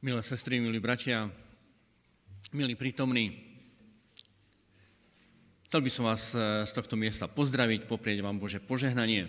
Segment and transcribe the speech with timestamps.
[0.00, 1.28] Milé sestry, milí bratia,
[2.56, 3.36] milí prítomní,
[5.68, 9.28] chcel by som vás eh, z tohto miesta pozdraviť, poprieť vám Bože požehnanie,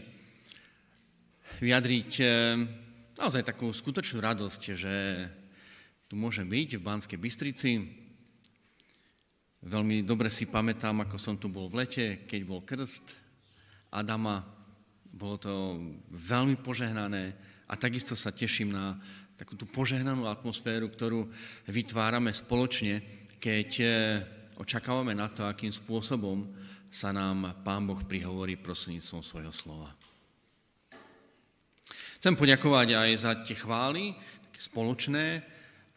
[1.60, 2.56] vyjadriť eh,
[3.20, 4.96] naozaj takú skutočnú radosť, že
[6.08, 7.72] tu môže byť v Banskej Bystrici.
[9.68, 13.12] Veľmi dobre si pamätám, ako som tu bol v lete, keď bol krst
[13.92, 14.48] Adama.
[15.12, 15.84] Bolo to
[16.16, 17.36] veľmi požehnané
[17.68, 18.96] a takisto sa teším na
[19.42, 21.26] takú tú požehnanú atmosféru, ktorú
[21.66, 23.86] vytvárame spoločne, keď e,
[24.62, 26.46] očakávame na to, akým spôsobom
[26.94, 29.90] sa nám Pán Boh prihovorí prostredníctvom svojho slova.
[32.22, 34.14] Chcem poďakovať aj za tie chvály,
[34.46, 35.42] také spoločné,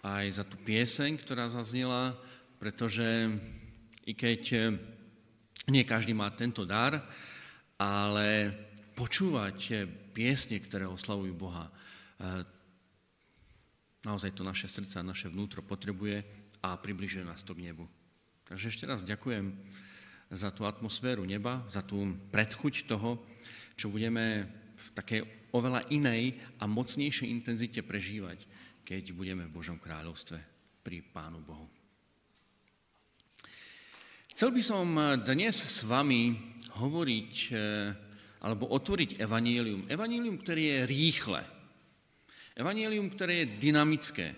[0.00, 2.16] aj za tú pieseň, ktorá zaznela,
[2.56, 3.28] pretože
[4.08, 4.60] i keď e,
[5.68, 6.96] nie každý má tento dar,
[7.76, 8.56] ale
[8.96, 9.74] počúvať e,
[10.16, 11.68] piesne, ktoré oslavujú Boha,
[14.04, 16.20] Naozaj to naše srdce a naše vnútro potrebuje
[16.60, 17.88] a približuje nás to k nebu.
[18.44, 19.56] Takže ešte raz ďakujem
[20.28, 23.24] za tú atmosféru neba, za tú predchuť toho,
[23.76, 25.20] čo budeme v takej
[25.56, 28.44] oveľa inej a mocnejšej intenzite prežívať,
[28.84, 30.38] keď budeme v Božom kráľovstve
[30.84, 31.66] pri Pánu Bohu.
[34.34, 34.86] Chcel by som
[35.22, 36.34] dnes s vami
[36.76, 37.94] hovoriť eh,
[38.44, 39.88] alebo otvoriť evanílium.
[39.88, 41.53] Evanílium, ktoré je rýchle.
[42.54, 44.30] Evangelium, ktoré je dynamické.
[44.30, 44.36] E,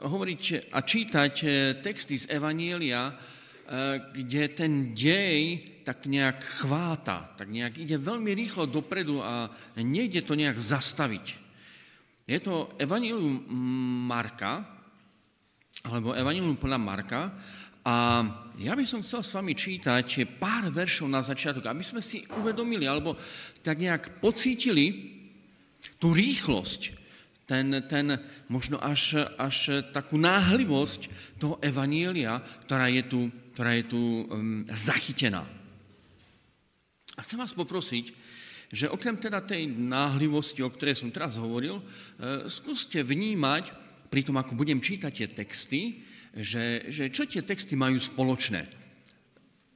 [0.00, 1.46] hovoriť a čítať e,
[1.84, 3.14] texty z Evanielia, e,
[4.16, 10.32] kde ten dej tak nejak chváta, tak nejak ide veľmi rýchlo dopredu a nejde to
[10.32, 11.36] nejak zastaviť.
[12.24, 13.44] Je to Evangelium
[14.08, 14.64] Marka,
[15.84, 17.20] alebo Evangelium podľa Marka,
[17.86, 18.24] a
[18.58, 22.82] ja by som chcel s vami čítať pár veršov na začiatok, aby sme si uvedomili,
[22.82, 23.14] alebo
[23.62, 25.15] tak nejak pocítili,
[25.96, 26.92] tú rýchlosť,
[27.46, 28.18] ten, ten
[28.50, 31.00] možno až, až takú náhlivosť
[31.38, 33.20] toho evanília, ktorá je tu,
[33.54, 35.46] ktorá je tu um, zachytená.
[37.16, 38.12] A chcem vás poprosiť,
[38.68, 41.84] že okrem teda tej náhlivosti, o ktorej som teraz hovoril, e,
[42.50, 45.82] skúste vnímať, pri tom, ako budem čítať tie texty,
[46.36, 48.64] že, že čo tie texty majú spoločné.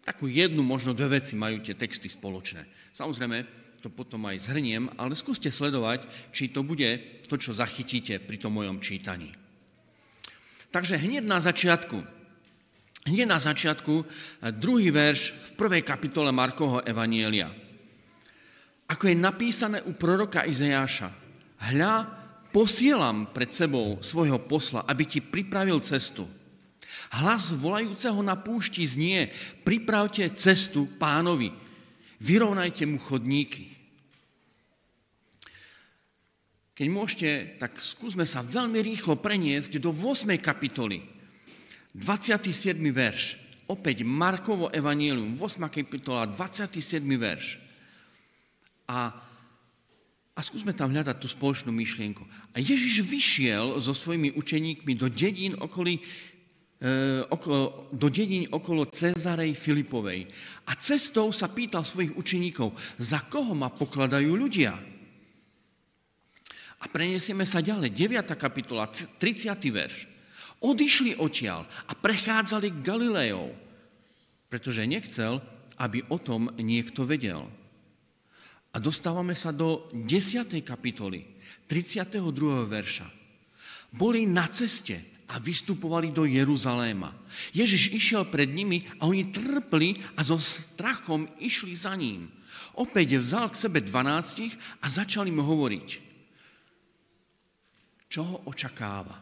[0.07, 2.63] Takú jednu, možno dve veci majú tie texty spoločné.
[2.95, 8.37] Samozrejme, to potom aj zhrniem, ale skúste sledovať, či to bude to, čo zachytíte pri
[8.37, 9.33] tom mojom čítaní.
[10.71, 11.99] Takže hneď na začiatku,
[13.09, 14.05] hneď na začiatku,
[14.61, 17.51] druhý verš v prvej kapitole Markovho Evanielia.
[18.91, 21.11] Ako je napísané u proroka Izajáša,
[21.73, 21.95] hľa,
[22.51, 26.27] posielam pred sebou svojho posla, aby ti pripravil cestu.
[27.11, 29.31] Hlas volajúceho na púšti znie,
[29.67, 31.51] pripravte cestu pánovi,
[32.23, 33.70] vyrovnajte mu chodníky.
[36.81, 40.33] Keď môžete, tak skúsme sa veľmi rýchlo preniesť do 8.
[40.41, 41.05] kapitoly,
[41.93, 42.73] 27.
[42.89, 43.37] verš.
[43.69, 45.69] Opäť Markovo evanielium, 8.
[45.69, 47.05] kapitola, 27.
[47.05, 47.61] verš.
[48.89, 49.13] A,
[50.33, 52.25] a skúsme tam hľadať tú spoločnú myšlienku.
[52.57, 56.03] A Ježiš vyšiel so svojimi učeníkmi do dedín okolí, e,
[57.29, 60.25] okolo, do dedín okolo Cezarej Filipovej.
[60.65, 64.90] A cestou sa pýtal svojich učeníkov, za koho ma pokladajú ľudia?
[66.81, 67.93] A preniesieme sa ďalej.
[67.93, 68.33] 9.
[68.41, 69.21] kapitola, 30.
[69.69, 70.09] verš.
[70.65, 73.53] Odišli odtiaľ a prechádzali Galilejou,
[74.49, 75.41] pretože nechcel,
[75.81, 77.49] aby o tom niekto vedel.
[78.73, 80.61] A dostávame sa do 10.
[80.65, 81.25] kapitoly,
[81.69, 82.21] 32.
[82.69, 83.09] verša.
[83.93, 87.13] Boli na ceste a vystupovali do Jeruzaléma.
[87.57, 92.31] Ježiš išiel pred nimi a oni trpli a so strachom išli za ním.
[92.79, 94.55] Opäť vzal k sebe dvanáctich
[94.85, 96.10] a začal im hovoriť
[98.11, 99.15] čo ho očakáva.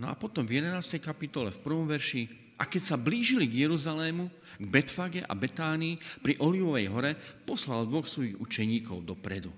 [0.00, 0.96] No a potom v 11.
[0.96, 4.24] kapitole, v prvom verši, a keď sa blížili k Jeruzalému,
[4.56, 7.12] k Betfage a Betánii pri Olivovej hore,
[7.44, 9.52] poslal dvoch svojich učeníkov dopredu.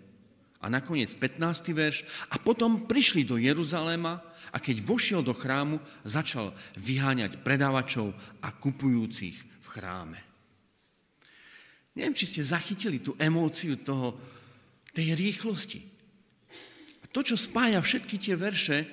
[0.63, 1.75] A nakoniec 15.
[1.75, 4.23] verš, a potom prišli do Jeruzaléma
[4.55, 10.19] a keď vošiel do chrámu, začal vyháňať predávačov a kupujúcich v chráme.
[11.99, 14.15] Neviem, či ste zachytili tú emóciu toho,
[14.95, 15.92] tej rýchlosti
[17.13, 18.89] to, čo spája všetky tie verše,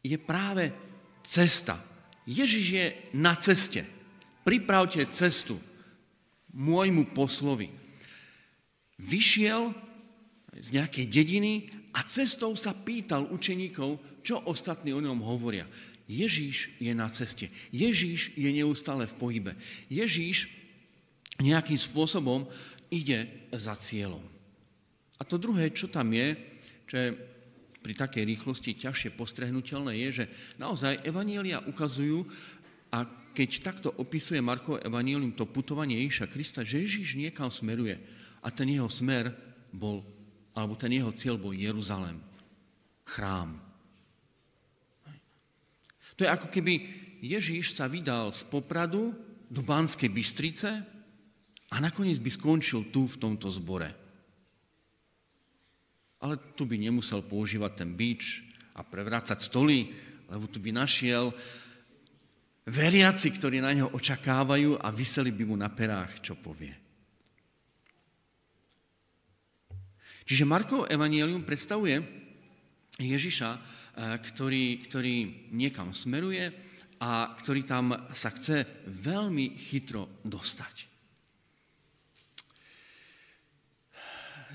[0.00, 0.72] je práve
[1.20, 1.76] cesta.
[2.24, 2.86] Ježiš je
[3.16, 3.84] na ceste.
[4.40, 5.60] Pripravte cestu
[6.56, 7.68] môjmu poslovi.
[9.00, 9.72] Vyšiel
[10.56, 15.64] z nejakej dediny a cestou sa pýtal učeníkov, čo ostatní o ňom hovoria.
[16.10, 17.46] Ježíš je na ceste.
[17.70, 19.52] Ježíš je neustále v pohybe.
[19.86, 20.50] Ježíš
[21.38, 22.50] nejakým spôsobom
[22.90, 24.20] ide za cieľom.
[25.16, 26.34] A to druhé, čo tam je,
[26.90, 27.08] čo je
[27.80, 30.24] pri takej rýchlosti ťažšie postrehnutelné, je, že
[30.58, 32.26] naozaj evanielia ukazujú,
[32.90, 37.94] a keď takto opisuje Markov evanílium to putovanie Ježiša Krista, že Ježiš niekam smeruje
[38.42, 39.30] a ten jeho smer
[39.70, 40.02] bol,
[40.58, 42.18] alebo ten jeho cieľ bol Jeruzalem,
[43.06, 43.54] chrám.
[46.18, 46.72] To je ako keby
[47.22, 49.14] Ježíš sa vydal z Popradu
[49.46, 50.70] do Banskej Bystrice
[51.70, 54.09] a nakoniec by skončil tu v tomto zbore.
[56.20, 58.44] Ale tu by nemusel používať ten bič
[58.76, 59.88] a prevrácať stoly,
[60.28, 61.32] lebo tu by našiel
[62.68, 66.76] veriaci, ktorí na neho očakávajú a vyseli by mu na perách, čo povie.
[70.28, 71.98] Čiže Markov evanielium predstavuje
[73.00, 73.60] Ježiša, eh,
[74.22, 75.16] ktorý, ktorý
[75.50, 76.46] niekam smeruje
[77.00, 80.89] a ktorý tam sa chce veľmi chytro dostať.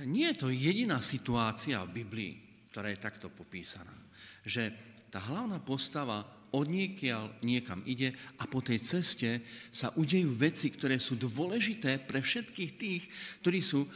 [0.03, 2.33] Nie je to jediná situácia v Biblii,
[2.75, 3.95] ktorá je takto popísaná.
[4.43, 4.75] Že
[5.07, 11.15] tá hlavná postava odniekiaľ niekam ide a po tej ceste sa udejú veci, ktoré sú
[11.15, 13.03] dôležité pre všetkých tých,
[13.43, 13.89] ktorí sú e,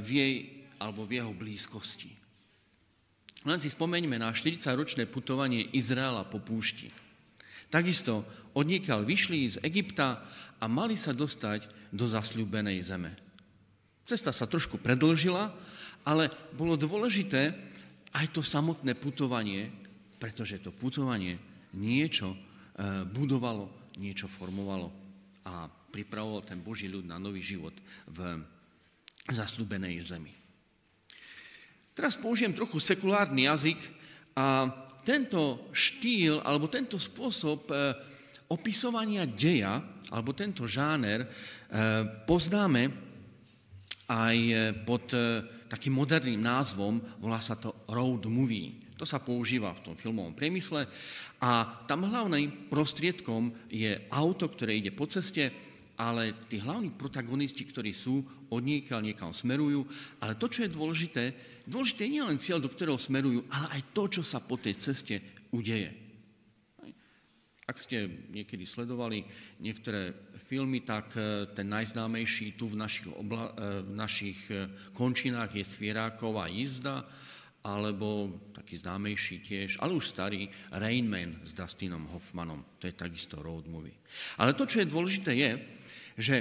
[0.00, 0.34] v jej
[0.80, 2.12] alebo v jeho blízkosti.
[3.44, 6.92] Len si spomeňme na 40-ročné putovanie Izraela po púšti.
[7.72, 10.24] Takisto odniekiaľ vyšli z Egypta
[10.60, 13.29] a mali sa dostať do zasľúbenej zeme.
[14.10, 15.54] Cesta sa trošku predlžila,
[16.02, 16.26] ale
[16.58, 17.54] bolo dôležité
[18.10, 19.70] aj to samotné putovanie,
[20.18, 21.38] pretože to putovanie
[21.78, 23.70] niečo eh, budovalo,
[24.02, 24.90] niečo formovalo
[25.46, 27.70] a pripravoval ten Boží ľud na nový život
[28.10, 28.42] v
[29.30, 30.34] zasľúbenej zemi.
[31.94, 33.78] Teraz použijem trochu sekulárny jazyk
[34.34, 34.74] a
[35.06, 37.94] tento štýl alebo tento spôsob eh,
[38.50, 39.78] opisovania deja
[40.10, 41.30] alebo tento žáner eh,
[42.26, 43.09] poznáme
[44.10, 44.36] aj
[44.82, 45.14] pod
[45.70, 48.74] takým moderným názvom, volá sa to road movie.
[48.98, 50.84] To sa používa v tom filmovom priemysle
[51.40, 51.50] a
[51.86, 55.48] tam hlavným prostriedkom je auto, ktoré ide po ceste,
[55.94, 58.20] ale tí hlavní protagonisti, ktorí sú,
[58.50, 59.86] od niekaľ niekam smerujú,
[60.20, 61.24] ale to, čo je dôležité,
[61.70, 65.22] dôležité nie len cieľ, do ktorého smerujú, ale aj to, čo sa po tej ceste
[65.54, 65.92] udeje.
[67.70, 69.22] Ak ste niekedy sledovali
[69.62, 70.10] niektoré
[70.50, 75.62] filmy, tak e, ten najznámejší tu v našich, obla, e, v našich e, končinách je
[75.62, 77.06] Svieráková jízda,
[77.62, 82.82] alebo taký známejší tiež, ale už starý, Rain Man s Dustinom Hoffmanom.
[82.82, 83.94] To je takisto road movie.
[84.42, 85.50] Ale to, čo je dôležité, je,
[86.18, 86.36] že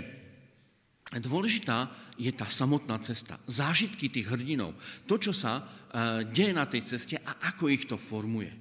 [1.22, 3.38] dôležitá je tá samotná cesta.
[3.46, 4.74] Zážitky tých hrdinov.
[5.06, 5.68] To, čo sa
[6.32, 8.56] deje na tej ceste a ako ich to formuje.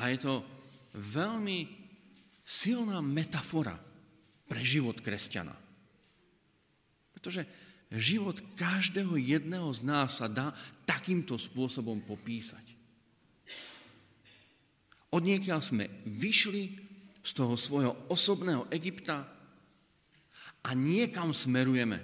[0.00, 0.57] A je to
[0.98, 1.70] veľmi
[2.42, 3.78] silná metafora
[4.50, 5.54] pre život kresťana.
[7.14, 7.46] Pretože
[7.94, 10.50] život každého jedného z nás sa dá
[10.84, 12.64] takýmto spôsobom popísať.
[15.08, 16.76] Od niekiaľ sme vyšli
[17.24, 19.24] z toho svojho osobného Egypta
[20.64, 22.00] a niekam smerujeme.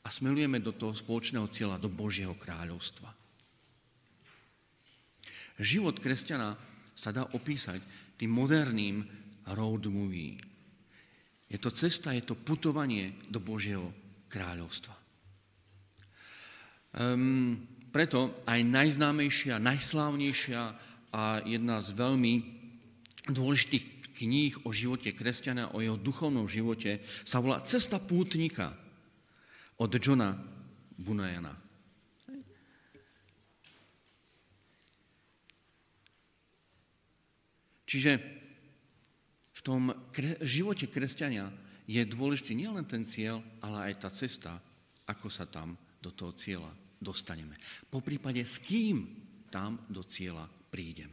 [0.00, 3.12] A smerujeme do toho spoločného cieľa, do Božieho kráľovstva.
[5.60, 6.56] Život kresťana
[7.00, 7.80] sa dá opísať
[8.20, 9.00] tým moderným
[9.56, 10.36] road movie.
[11.48, 13.88] Je to cesta, je to putovanie do Božieho
[14.28, 14.92] kráľovstva.
[17.00, 17.56] Um,
[17.88, 20.62] preto aj najznámejšia, najslávnejšia
[21.10, 22.34] a jedna z veľmi
[23.32, 28.76] dôležitých kníh o živote kresťana, o jeho duchovnom živote sa volá Cesta pútnika
[29.80, 30.36] od Johna
[31.00, 31.69] Bunayana.
[37.90, 38.22] Čiže
[39.50, 39.90] v tom
[40.46, 41.50] živote kresťania
[41.90, 44.62] je dôležitý nielen ten cieľ, ale aj tá cesta,
[45.10, 46.70] ako sa tam do toho cieľa
[47.02, 47.58] dostaneme.
[47.90, 49.10] Po prípade, s kým
[49.50, 51.10] tam do cieľa prídem.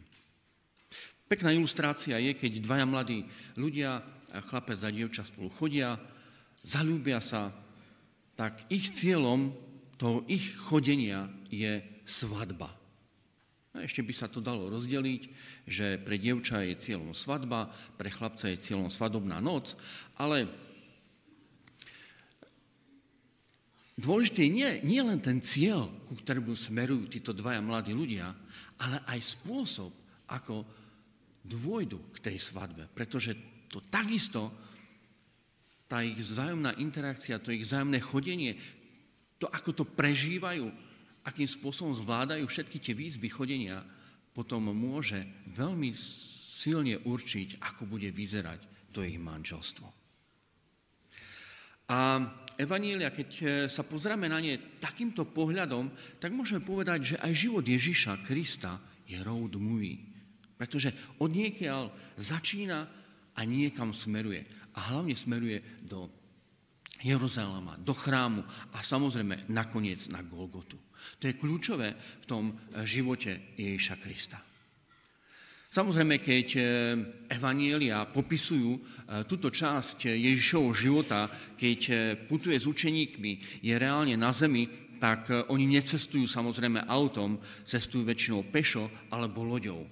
[1.26, 3.26] Pekná ilustrácia je, keď dvaja mladí
[3.58, 4.06] ľudia,
[4.46, 5.98] chlapec a dievča spolu chodia,
[6.62, 7.50] zalúbia sa,
[8.38, 9.50] tak ich cieľom
[9.98, 12.77] toho ich chodenia je svadba.
[13.78, 15.22] A ešte by sa to dalo rozdeliť,
[15.70, 19.78] že pre dievča je cieľom svadba, pre chlapca je cieľom svadobná noc,
[20.18, 20.50] ale
[23.94, 28.34] dôležité nie, nie len ten cieľ, ku ktorému smerujú títo dvaja mladí ľudia,
[28.82, 29.94] ale aj spôsob,
[30.26, 30.66] ako
[31.46, 32.90] dôjdu k tej svadbe.
[32.92, 33.38] Pretože
[33.70, 34.50] to takisto,
[35.86, 38.58] tá ich vzájomná interakcia, to ich vzájomné chodenie,
[39.38, 40.87] to, ako to prežívajú,
[41.28, 43.84] akým spôsobom zvládajú všetky tie výzvy chodenia,
[44.32, 45.20] potom môže
[45.52, 48.64] veľmi silne určiť, ako bude vyzerať
[48.96, 49.86] to ich manželstvo.
[51.88, 52.20] A
[52.58, 57.64] Evanília, keď e, sa pozrieme na ne takýmto pohľadom, tak môžeme povedať, že aj život
[57.64, 60.02] Ježiša Krista je road movie.
[60.58, 60.92] Pretože
[61.22, 62.80] od niekiaľ začína
[63.38, 64.44] a niekam smeruje.
[64.74, 66.10] A hlavne smeruje do
[67.04, 68.42] Jeruzalema, do chrámu
[68.74, 70.78] a samozrejme nakoniec na Golgotu.
[71.22, 74.38] To je kľúčové v tom živote Ježiša Krista.
[75.68, 76.62] Samozrejme, keď e,
[77.30, 78.80] evanielia popisujú e,
[79.30, 81.94] túto časť Ježišovho života, keď e,
[82.26, 84.66] putuje s učeníkmi, je reálne na zemi,
[84.98, 87.38] tak oni necestujú samozrejme autom,
[87.70, 89.86] cestujú väčšinou pešo alebo loďou.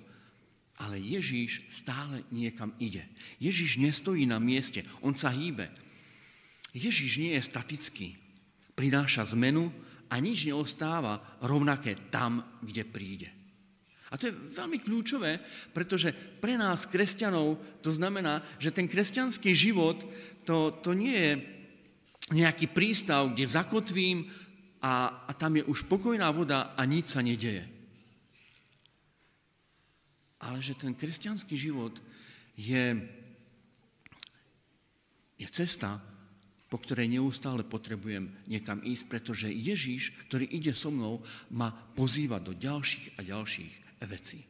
[0.81, 3.05] Ale Ježíš stále niekam ide.
[3.37, 5.69] Ježíš nestojí na mieste, on sa hýbe.
[6.75, 8.19] Ježíš nie je statický.
[8.75, 9.71] Prináša zmenu
[10.11, 13.31] a nič neostáva rovnaké tam, kde príde.
[14.11, 15.39] A to je veľmi kľúčové,
[15.71, 16.11] pretože
[16.43, 20.03] pre nás, kresťanov, to znamená, že ten kresťanský život,
[20.43, 21.33] to, to nie je
[22.35, 24.27] nejaký prístav, kde zakotvím
[24.83, 27.65] a, a tam je už pokojná voda a nič sa nedeje.
[30.43, 31.97] Ale že ten kresťanský život
[32.53, 32.99] je,
[35.39, 35.97] je cesta,
[36.65, 41.21] po ktorej neustále potrebujem niekam ísť, pretože Ježíš, ktorý ide so mnou,
[41.53, 43.73] ma pozýva do ďalších a ďalších
[44.09, 44.41] veci.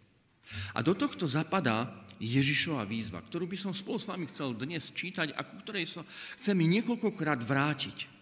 [0.77, 5.35] A do tohto zapadá Ježišova výzva, ktorú by som spolu s vami chcel dnes čítať
[5.35, 6.01] a ku ktorej sa
[6.39, 8.15] chcem niekoľkokrát vrátiť.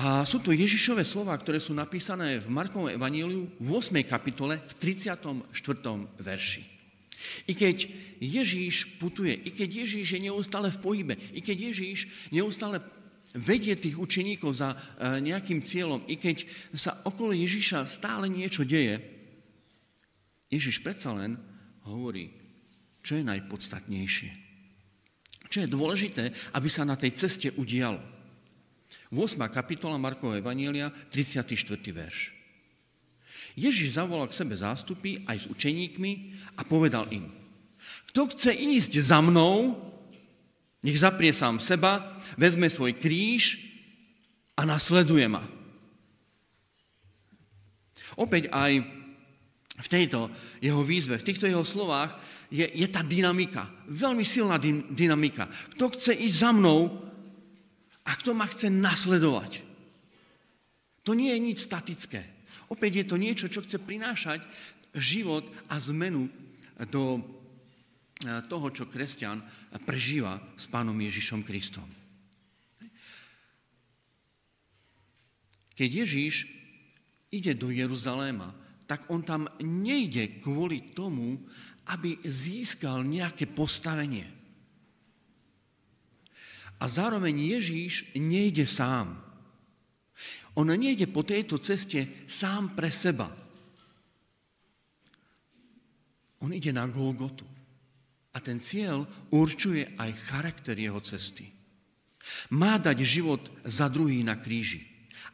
[0.00, 4.00] A sú to Ježišové slova, ktoré sú napísané v Markovom evaníliu v 8.
[4.08, 5.44] kapitole v 34.
[6.16, 6.79] verši.
[7.46, 7.88] I keď
[8.20, 12.80] Ježíš putuje, i keď Ježíš je neustále v pohybe, i keď Ježíš neustále
[13.36, 14.76] vedie tých učeníkov za e,
[15.22, 18.98] nejakým cieľom, i keď sa okolo Ježíša stále niečo deje,
[20.50, 21.38] Ježiš predsa len
[21.86, 22.34] hovorí,
[23.06, 24.30] čo je najpodstatnejšie.
[25.50, 28.02] Čo je dôležité, aby sa na tej ceste udialo.
[29.10, 29.38] 8.
[29.50, 31.50] kapitola Markovho Evanielia, 34.
[31.90, 32.39] verš.
[33.58, 36.12] Ježiš zavolal k sebe zástupy aj s učeníkmi
[36.58, 37.26] a povedal im,
[38.10, 39.78] kto chce ísť za mnou,
[40.82, 43.70] nech zaprie sám seba, vezme svoj kríž
[44.58, 45.44] a nasleduje ma.
[48.18, 48.82] Opäť aj
[49.80, 50.28] v tejto
[50.60, 52.18] jeho výzve, v týchto jeho slovách
[52.52, 55.48] je, je tá dynamika, veľmi silná dynamika.
[55.78, 56.90] Kto chce ísť za mnou
[58.04, 59.62] a kto ma chce nasledovať.
[61.06, 62.39] To nie je nič statické.
[62.70, 64.46] Opäť je to niečo, čo chce prinášať
[64.94, 66.30] život a zmenu
[66.86, 67.20] do e,
[68.46, 69.42] toho, čo kresťan
[69.82, 71.86] prežíva s pánom Ježišom Kristom.
[75.74, 76.46] Keď Ježíš
[77.32, 78.52] ide do Jeruzaléma,
[78.84, 81.40] tak on tam nejde kvôli tomu,
[81.90, 84.26] aby získal nejaké postavenie.
[86.80, 89.29] A zároveň Ježíš nejde sám.
[90.58, 93.30] On nejde po tejto ceste sám pre seba.
[96.40, 97.46] On ide na Golgotu.
[98.30, 99.02] A ten cieľ
[99.34, 101.50] určuje aj charakter jeho cesty.
[102.54, 104.86] Má dať život za druhý na kríži.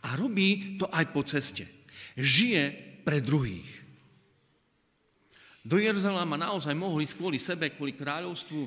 [0.08, 1.68] A robí to aj po ceste.
[2.16, 2.62] Žije
[3.04, 3.68] pre druhých.
[5.66, 8.62] Do Jeruzalema naozaj mohli kvôli sebe, kvôli kráľovstvu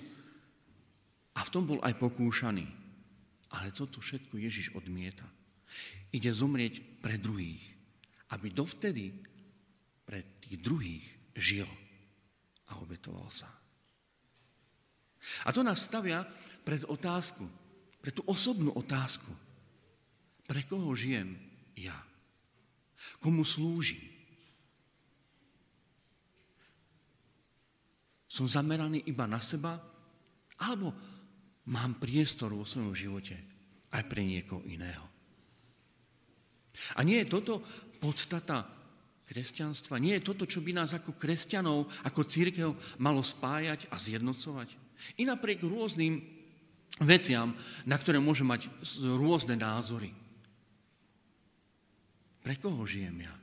[1.36, 2.68] a v tom bol aj pokúšaný.
[3.56, 5.26] Ale toto všetko Ježiš odmieta.
[6.10, 7.62] Ide zomrieť pre druhých,
[8.34, 9.14] aby dovtedy
[10.06, 11.06] pre tých druhých
[11.38, 11.70] žil
[12.70, 13.50] a obetoval sa.
[15.46, 16.26] A to nás stavia
[16.66, 17.46] pred otázku,
[18.00, 19.30] pre tú osobnú otázku.
[20.50, 21.38] Pre koho žijem
[21.78, 21.96] ja?
[23.22, 24.02] Komu slúžim?
[28.26, 29.78] Som zameraný iba na seba?
[30.60, 30.96] Alebo
[31.70, 33.36] mám priestor vo svojom živote
[33.94, 35.19] aj pre niekoho iného?
[36.98, 37.62] A nie je toto
[38.00, 38.66] podstata
[39.30, 40.02] kresťanstva?
[40.02, 42.70] Nie je toto, čo by nás ako kresťanov, ako církev
[43.02, 44.70] malo spájať a zjednocovať?
[45.22, 46.20] I napriek rôznym
[47.06, 47.56] veciam,
[47.88, 48.68] na ktoré môže mať
[49.06, 50.12] rôzne názory.
[52.44, 53.36] Pre koho žijem ja?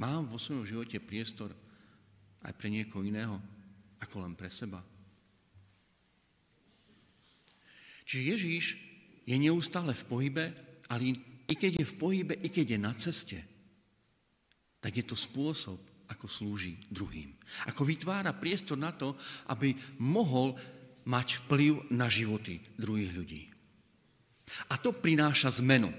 [0.00, 1.52] Mám vo svojom živote priestor
[2.40, 3.36] aj pre niekoho iného,
[4.00, 4.80] ako len pre seba.
[8.08, 8.66] Čiže Ježíš
[9.30, 10.44] je neustále v pohybe,
[10.90, 11.14] ale
[11.46, 13.38] i keď je v pohybe, i keď je na ceste,
[14.82, 15.78] tak je to spôsob,
[16.10, 17.30] ako slúži druhým.
[17.70, 19.14] Ako vytvára priestor na to,
[19.54, 19.70] aby
[20.02, 20.58] mohol
[21.06, 23.42] mať vplyv na životy druhých ľudí.
[24.74, 25.94] A to prináša zmenu.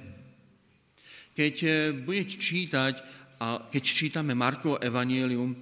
[1.32, 2.94] Keď eh, budete čítať
[3.40, 5.56] a keď čítame Markovo evanielium,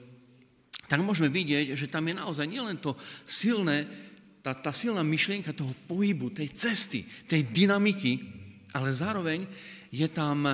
[0.89, 2.97] tak môžeme vidieť, že tam je naozaj nielen to
[3.29, 3.85] silné
[4.39, 8.19] tá, tá silná myšlienka toho pohybu, tej cesty, tej dynamiky,
[8.73, 9.43] ale zároveň
[9.89, 10.45] je tam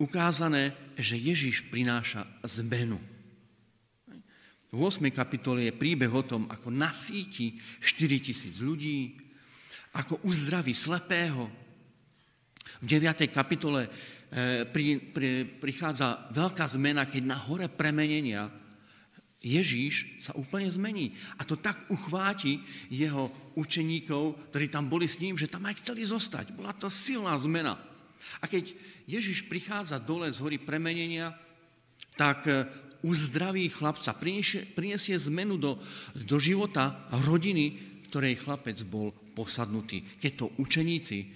[0.00, 2.24] ukázané, že Ježíš prináša
[2.60, 2.96] zmenu.
[4.70, 5.02] V 8.
[5.10, 9.18] kapitole je príbeh o tom, ako nasíti 4 tisíc ľudí,
[9.98, 11.50] ako uzdraví slepého.
[12.78, 13.26] V 9.
[13.34, 18.46] kapitole e, pri, pri, prichádza veľká zmena, keď na hore premenenia
[19.40, 21.16] Ježíš sa úplne zmení.
[21.40, 22.60] A to tak uchváti
[22.92, 26.52] jeho učeníkov, ktorí tam boli s ním, že tam aj chceli zostať.
[26.52, 27.80] Bola to silná zmena.
[28.40, 28.68] A keď
[29.08, 31.32] Ježíš prichádza dole z hory premenenia,
[32.20, 32.68] tak e,
[33.00, 35.80] uzdraví chlapca, prinesie, prinesie zmenu do,
[36.12, 37.80] do života rodiny,
[38.12, 41.26] ktorej chlapec bol posadnutý, keď to učeníci e,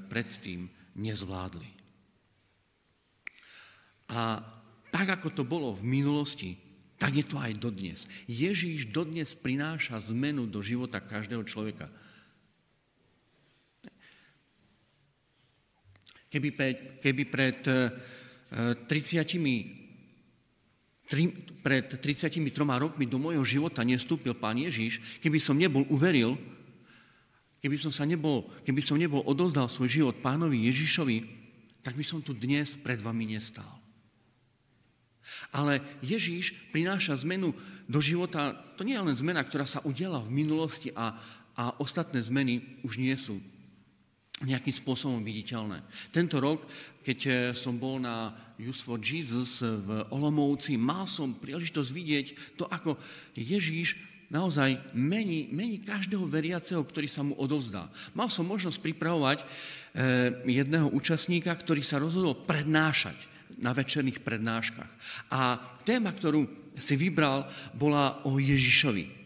[0.00, 0.64] predtým
[0.96, 1.68] nezvládli.
[4.12, 4.40] A
[4.92, 6.56] tak, ako to bolo v minulosti,
[7.02, 8.06] tak je to aj dodnes.
[8.30, 11.90] Ježíš dodnes prináša zmenu do života každého človeka.
[16.30, 19.38] Keby pred, keby pred 30 e,
[21.10, 21.22] tri,
[21.58, 22.38] pred 33
[22.78, 26.38] rokmi do môjho života nestúpil pán Ježiš, keby som nebol uveril,
[27.58, 31.18] keby som, sa nebol, keby som nebol odozdal svoj život pánovi Ježišovi,
[31.82, 33.81] tak by som tu dnes pred vami nestál.
[35.54, 37.54] Ale Ježíš prináša zmenu
[37.86, 41.14] do života, to nie je len zmena, ktorá sa udiala v minulosti a,
[41.54, 43.38] a ostatné zmeny už nie sú
[44.42, 45.82] nejakým spôsobom viditeľné.
[46.10, 46.66] Tento rok,
[47.02, 52.26] keď eh, som bol na Youth for Jesus v Olomouci, mal som príležitosť vidieť
[52.58, 52.98] to, ako
[53.34, 53.98] Ježíš
[54.32, 57.92] naozaj mení, mení každého veriaceho, ktorý sa mu odovzdá.
[58.16, 59.46] Mal som možnosť pripravovať eh,
[60.46, 64.90] jedného účastníka, ktorý sa rozhodol prednášať na večerných prednáškach.
[65.34, 67.44] A téma, ktorú si vybral,
[67.76, 69.22] bola o Ježišovi.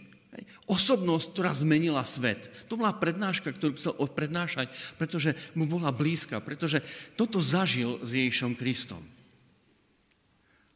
[0.67, 2.51] Osobnosť, ktorá zmenila svet.
[2.67, 4.69] To bola prednáška, ktorú chcel prednášať,
[4.99, 6.83] pretože mu bola blízka, pretože
[7.15, 9.01] toto zažil s Ježišom Kristom.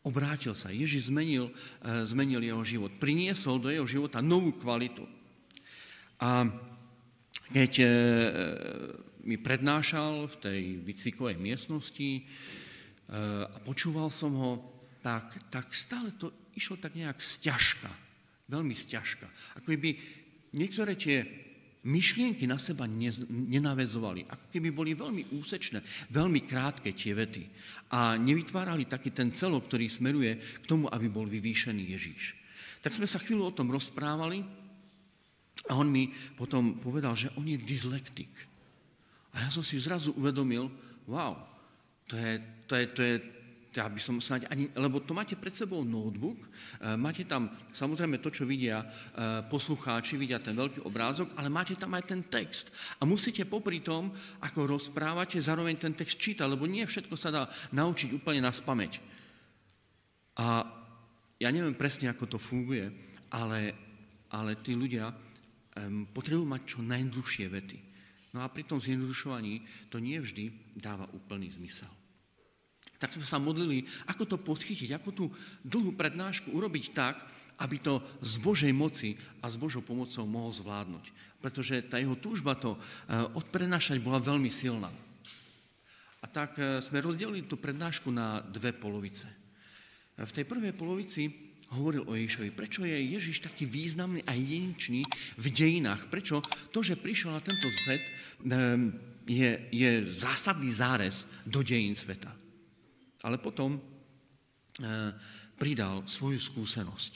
[0.00, 0.72] Obrátil sa.
[0.72, 1.52] Ježiš zmenil,
[1.84, 2.92] eh, zmenil jeho život.
[2.96, 5.04] Priniesol do jeho života novú kvalitu.
[6.22, 6.48] A
[7.52, 7.88] keď eh,
[9.26, 12.24] mi prednášal v tej výcvikovej miestnosti
[13.10, 14.50] a počúval som ho,
[15.02, 17.90] tak, tak stále to išlo tak nejak sťažka
[18.50, 19.30] Veľmi stiažka.
[19.62, 19.90] Ako by
[20.58, 21.22] niektoré tie
[21.86, 22.90] myšlienky na seba
[23.30, 24.26] nenavezovali.
[24.26, 25.78] Ako keby boli veľmi úsečné,
[26.10, 27.46] veľmi krátke tie vety.
[27.94, 32.34] A nevytvárali taký ten celok, ktorý smeruje k tomu, aby bol vyvýšený Ježíš.
[32.82, 34.42] Tak sme sa chvíľu o tom rozprávali
[35.70, 38.34] a on mi potom povedal, že on je dyslektik.
[39.30, 40.66] A ja som si zrazu uvedomil,
[41.06, 41.38] wow,
[42.10, 42.32] to je,
[42.66, 43.14] to je, to je,
[43.70, 48.18] ja by som snáď ani, lebo to máte pred sebou notebook, e, máte tam samozrejme
[48.18, 48.86] to, čo vidia e,
[49.46, 52.74] poslucháči, vidia ten veľký obrázok, ale máte tam aj ten text.
[52.98, 54.10] A musíte popri tom,
[54.42, 58.92] ako rozprávate, zároveň ten text čítať, lebo nie všetko sa dá naučiť úplne na spameť.
[60.42, 60.66] A
[61.38, 62.90] ja neviem presne, ako to funguje,
[63.30, 63.70] ale,
[64.34, 65.14] ale tí ľudia
[66.10, 67.78] potrebujú mať čo najdlhšie vety.
[68.34, 71.99] No a pri tom zjednodušovaní to nie vždy dáva úplný zmysel
[73.00, 75.24] tak sme sa modlili, ako to podchytiť, ako tú
[75.64, 77.24] dlhú prednášku urobiť tak,
[77.64, 81.04] aby to z Božej moci a s Božou pomocou mohol zvládnuť.
[81.40, 84.92] Pretože tá jeho túžba to eh, odprenášať bola veľmi silná.
[86.20, 89.24] A tak eh, sme rozdelili tú prednášku na dve polovice.
[89.28, 91.32] Eh, v tej prvej polovici
[91.72, 92.52] hovoril o Ježišovi.
[92.52, 95.06] Prečo je Ježiš taký významný a jedinčný
[95.40, 96.12] v dejinách?
[96.12, 98.02] Prečo to, že prišiel na tento svet,
[99.30, 102.34] je, je zásadný zárez do dejín sveta?
[103.24, 103.80] Ale potom e,
[105.60, 107.12] pridal svoju skúsenosť.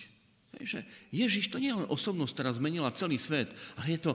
[0.60, 0.78] Že
[1.10, 4.12] Ježiš to nie je len osobnosť, ktorá zmenila celý svet, ale je to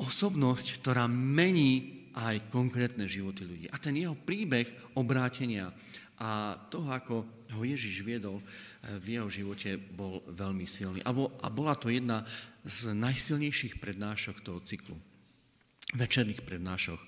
[0.00, 3.66] osobnosť, ktorá mení aj konkrétne životy ľudí.
[3.68, 5.68] A ten jeho príbeh obrátenia
[6.16, 7.14] a toho, ako
[7.52, 8.44] ho Ježiš viedol e,
[8.96, 11.04] v jeho živote, bol veľmi silný.
[11.04, 11.12] A,
[11.52, 12.24] bola to jedna
[12.64, 14.96] z najsilnejších prednášok toho cyklu.
[15.92, 16.98] Večerných prednášok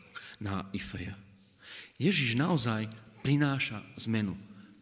[0.44, 1.16] na Ifeja.
[1.96, 2.86] Ježiš naozaj
[3.22, 4.34] prináša zmenu.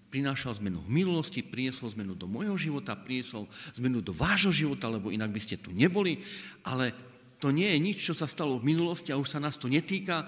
[0.07, 5.11] Prinášal zmenu v minulosti, priniesol zmenu do môjho života, priniesol zmenu do vášho života, lebo
[5.11, 6.23] inak by ste tu neboli,
[6.63, 6.95] ale
[7.37, 10.25] to nie je nič, čo sa stalo v minulosti a už sa nás to netýka.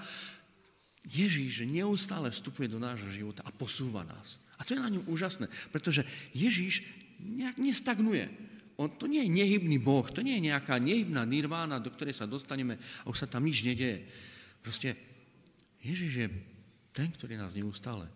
[1.07, 4.37] Ježíš neustále vstupuje do nášho života a posúva nás.
[4.59, 6.03] A to je na ňom úžasné, pretože
[6.35, 6.85] Ježíš
[7.17, 8.27] nejak nestagnuje.
[8.79, 12.29] On, to nie je nehybný Boh, to nie je nejaká nehybná nirvána, do ktorej sa
[12.29, 14.07] dostaneme a už sa tam nič nedieje.
[14.63, 14.95] Proste
[15.83, 16.27] Ježiš je
[16.93, 18.09] ten, ktorý nás neustále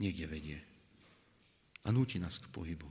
[0.00, 0.58] niekde vedie
[1.84, 2.88] a núti nás k pohybu.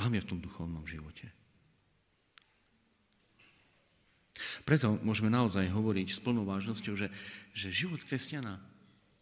[0.00, 1.28] Hlavne v tom duchovnom živote.
[4.64, 7.08] Preto môžeme naozaj hovoriť s plnou vážnosťou, že,
[7.52, 8.56] že život kresťana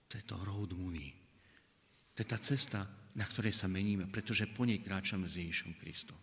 [0.08, 1.12] to je to road movie.
[2.16, 6.16] To je tá cesta, na ktorej sa meníme, pretože po nej kráčame s Ježišom Kristom.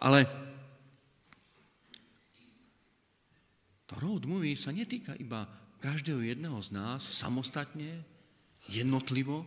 [0.00, 0.24] Ale
[3.90, 5.50] to road movie sa netýka iba
[5.82, 8.06] každého jedného z nás samostatne,
[8.70, 9.42] jednotlivo,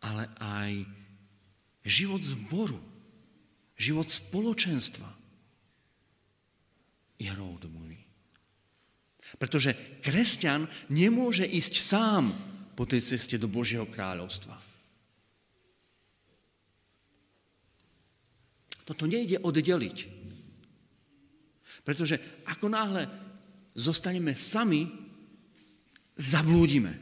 [0.00, 0.88] ale aj
[1.84, 2.80] život zboru,
[3.76, 5.10] život spoločenstva
[7.20, 8.00] je road movie.
[9.36, 12.32] Pretože kresťan nemôže ísť sám
[12.72, 14.56] po tej ceste do Božieho kráľovstva.
[18.88, 20.23] Toto nejde oddeliť.
[21.82, 23.08] Pretože ako náhle
[23.74, 24.86] zostaneme sami,
[26.14, 26.94] zablúdime.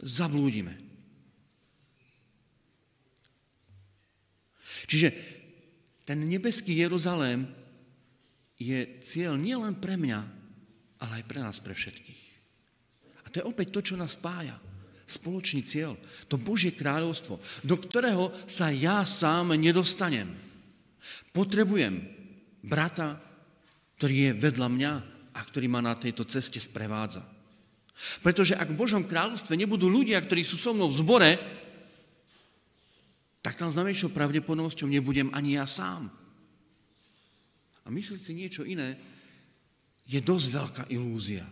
[0.00, 0.88] Zablúdime.
[4.88, 5.12] Čiže
[6.08, 7.44] ten nebeský Jeruzalém
[8.56, 10.20] je cieľ nielen pre mňa,
[11.04, 12.24] ale aj pre nás, pre všetkých.
[13.22, 14.56] A to je opäť to, čo nás spája.
[15.08, 15.96] Spoločný cieľ.
[16.32, 20.32] To Božie kráľovstvo, do ktorého sa ja sám nedostanem.
[21.32, 22.00] Potrebujem
[22.64, 23.20] brata,
[23.98, 24.92] ktorý je vedľa mňa
[25.34, 27.26] a ktorý ma na tejto ceste sprevádza.
[28.22, 31.30] Pretože ak v Božom kráľovstve nebudú ľudia, ktorí sú so mnou v zbore,
[33.42, 36.06] tak tam s najväčšou pravdepodobnosťou nebudem ani ja sám.
[37.82, 38.94] A myslieť si niečo iné
[40.06, 41.42] je dosť veľká ilúzia.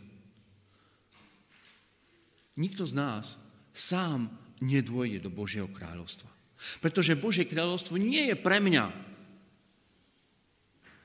[2.55, 3.43] Nikto z nás
[3.75, 4.31] sám
[4.63, 6.31] nedôjde do Božieho kráľovstva.
[6.79, 8.87] Pretože Božie kráľovstvo nie je pre mňa,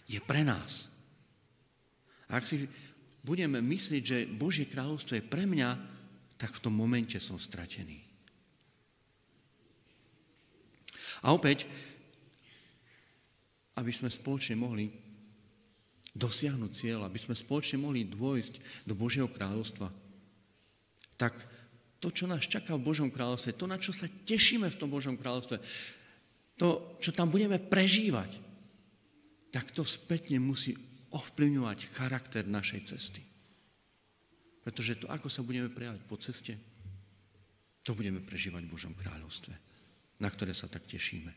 [0.06, 0.91] je pre nás.
[2.32, 2.64] Ak si
[3.22, 5.70] budeme myslieť, že Božie kráľovstvo je pre mňa,
[6.40, 8.02] tak v tom momente som stratený.
[11.22, 11.70] A opäť,
[13.78, 14.90] aby sme spoločne mohli
[16.18, 19.88] dosiahnuť cieľ, aby sme spoločne mohli dôjsť do Božieho kráľovstva,
[21.16, 21.38] tak
[22.02, 25.14] to, čo nás čaká v Božom kráľovstve, to, na čo sa tešíme v tom Božom
[25.14, 25.62] kráľovstve,
[26.58, 28.42] to, čo tam budeme prežívať,
[29.54, 30.74] tak to spätne musí
[31.12, 33.22] ovplyvňovať charakter našej cesty.
[34.62, 36.54] Pretože to, ako sa budeme prejavať po ceste,
[37.82, 39.54] to budeme prežívať v Božom kráľovstve,
[40.22, 41.34] na ktoré sa tak tešíme.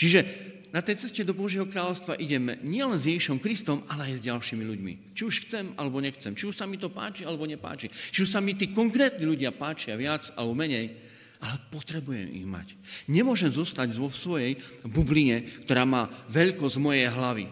[0.00, 0.24] Čiže
[0.72, 4.64] na tej ceste do Božieho kráľovstva ideme nielen s Ježišom Kristom, ale aj s ďalšími
[4.64, 4.92] ľuďmi.
[5.12, 6.32] Či už chcem, alebo nechcem.
[6.32, 7.92] Či už sa mi to páči, alebo nepáči.
[7.92, 10.96] Či už sa mi tí konkrétni ľudia páčia viac, alebo menej,
[11.44, 12.74] ale potrebujem ich mať.
[13.12, 14.56] Nemôžem zostať vo svojej
[14.88, 17.46] bubline, ktorá má veľkosť mojej hlavy.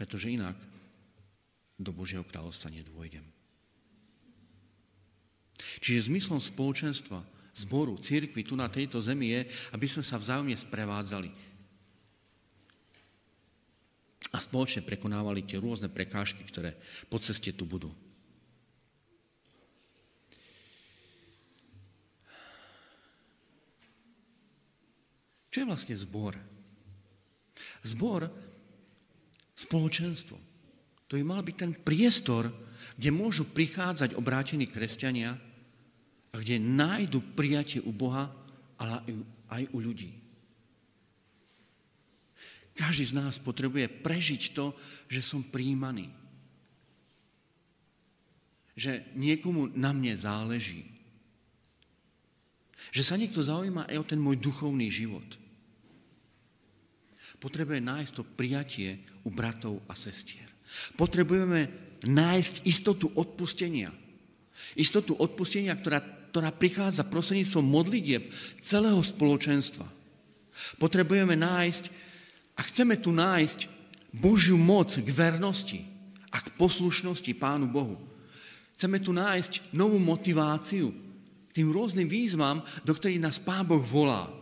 [0.00, 0.56] Pretože inak
[1.76, 3.24] do Božieho kráľovstva nedôjdem.
[5.84, 7.20] Čiže zmyslom spoločenstva,
[7.52, 9.40] zboru, církvy tu na tejto zemi je,
[9.76, 11.28] aby sme sa vzájomne sprevádzali.
[14.32, 16.72] A spoločne prekonávali tie rôzne prekážky, ktoré
[17.12, 17.92] po ceste tu budú.
[25.50, 26.38] Čo je vlastne zbor?
[27.82, 28.30] Zbor
[29.60, 30.36] spoločenstvo.
[31.10, 32.48] To by mal byť ten priestor,
[32.96, 35.36] kde môžu prichádzať obrátení kresťania
[36.30, 38.30] a kde nájdu prijatie u Boha,
[38.80, 39.04] ale
[39.50, 40.14] aj u ľudí.
[42.78, 44.72] Každý z nás potrebuje prežiť to,
[45.10, 46.08] že som príjmaný.
[48.78, 50.88] Že niekomu na mne záleží.
[52.94, 55.39] Že sa niekto zaujíma aj o ten môj duchovný život
[57.40, 60.46] potrebuje nájsť to prijatie u bratov a sestier.
[60.94, 61.72] Potrebujeme
[62.04, 63.90] nájsť istotu odpustenia.
[64.76, 68.28] Istotu odpustenia, ktorá, ktorá prichádza prostredníctvom modlitieb
[68.60, 69.88] celého spoločenstva.
[70.76, 71.84] Potrebujeme nájsť,
[72.54, 73.66] a chceme tu nájsť
[74.12, 75.80] Božiu moc k vernosti
[76.28, 77.96] a k poslušnosti Pánu Bohu.
[78.76, 80.92] Chceme tu nájsť novú motiváciu
[81.50, 84.39] tým rôznym výzvam, do ktorých nás Pán Boh volá.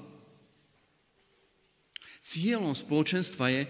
[2.29, 3.64] Cieľom spoločenstva je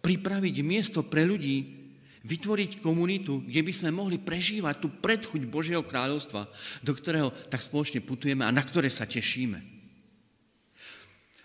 [0.00, 1.76] pripraviť miesto pre ľudí,
[2.24, 6.48] vytvoriť komunitu, kde by sme mohli prežívať tú predchuť Božieho kráľovstva,
[6.80, 9.60] do ktorého tak spoločne putujeme a na ktoré sa tešíme.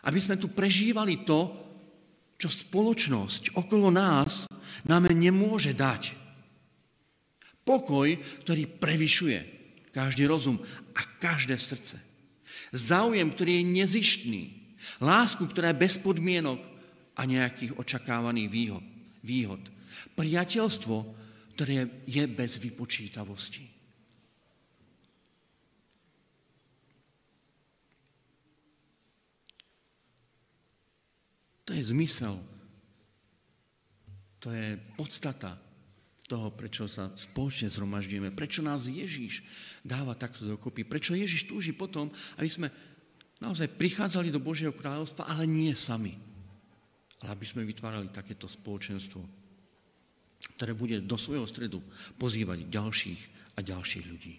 [0.07, 1.51] Aby sme tu prežívali to,
[2.39, 4.47] čo spoločnosť okolo nás
[4.87, 6.15] nám nemôže dať.
[7.63, 8.07] Pokoj,
[8.43, 9.39] ktorý prevyšuje
[9.91, 10.59] každý rozum
[10.95, 11.99] a každé srdce.
[12.71, 14.43] Záujem, ktorý je nezištný,
[15.01, 16.59] Lásku, ktorá je bez podmienok
[17.13, 18.85] a nejakých očakávaných výhod.
[19.23, 19.61] výhod.
[20.17, 20.95] Priateľstvo,
[21.53, 23.73] ktoré je bez vypočítavosti.
[31.63, 32.35] To je zmysel.
[34.43, 35.55] To je podstata
[36.27, 39.43] toho, prečo sa spoločne zhromažďujeme, prečo nás Ježíš
[39.85, 42.67] dáva takto dokopy, prečo Ježíš túži potom, aby sme
[43.43, 46.15] naozaj prichádzali do Božieho kráľovstva, ale nie sami,
[47.19, 49.19] ale aby sme vytvárali takéto spoločenstvo,
[50.55, 51.83] ktoré bude do svojho stredu
[52.15, 53.21] pozývať ďalších
[53.55, 54.35] a ďalších ľudí.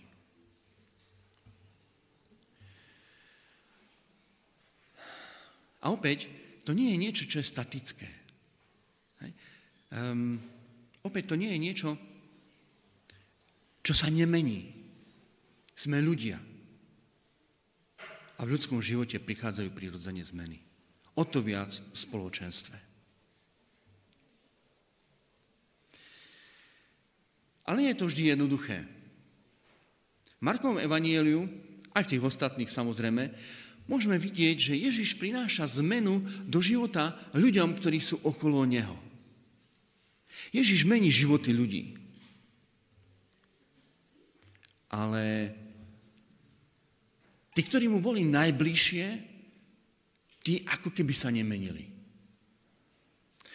[5.84, 6.32] A opäť,
[6.64, 8.08] to nie je niečo, čo je statické.
[9.20, 9.30] Hej.
[9.92, 10.40] Um,
[11.04, 11.90] opäť to nie je niečo,
[13.84, 14.72] čo sa nemení.
[15.76, 16.40] Sme ľudia.
[18.38, 20.58] A v ľudskom živote prichádzajú prirodzene zmeny.
[21.14, 22.76] O to viac v spoločenstve.
[27.64, 28.84] Ale nie je to vždy jednoduché.
[30.38, 31.48] V Markovom evanieliu,
[31.96, 33.32] aj v tých ostatných samozrejme,
[33.88, 38.98] môžeme vidieť, že Ježiš prináša zmenu do života ľuďom, ktorí sú okolo Neho.
[40.52, 41.96] Ježiš mení životy ľudí.
[44.92, 45.54] Ale
[47.54, 49.06] tí, ktorí mu boli najbližšie,
[50.44, 51.86] tí ako keby sa nemenili.